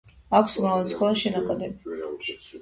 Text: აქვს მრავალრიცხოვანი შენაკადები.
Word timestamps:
აქვს 0.37 0.55
მრავალრიცხოვანი 0.61 1.19
შენაკადები. 1.23 1.71